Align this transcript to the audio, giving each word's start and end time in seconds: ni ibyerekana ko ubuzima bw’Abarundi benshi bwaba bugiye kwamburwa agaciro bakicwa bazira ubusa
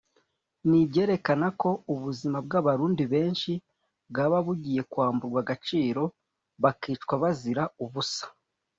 ni 0.69 0.79
ibyerekana 0.85 1.47
ko 1.61 1.69
ubuzima 1.93 2.37
bw’Abarundi 2.45 3.03
benshi 3.13 3.51
bwaba 4.09 4.37
bugiye 4.45 4.81
kwamburwa 4.91 5.39
agaciro 5.43 6.03
bakicwa 6.63 7.13
bazira 7.23 7.63
ubusa 7.83 8.25